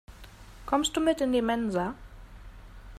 Kommst 0.65 0.97
du 0.97 0.99
mit 0.99 1.21
in 1.21 1.31
die 1.31 1.43
Mensa? 1.43 1.93